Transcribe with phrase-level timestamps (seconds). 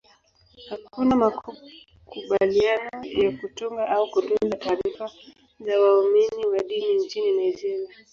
[0.69, 5.11] Hakuna makubaliano ya kutunga au kutunza taarifa
[5.59, 7.89] za waumini wa dini nchini Nigeria.